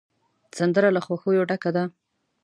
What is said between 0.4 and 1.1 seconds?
سندره له